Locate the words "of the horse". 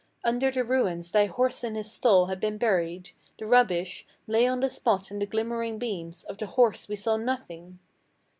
6.23-6.87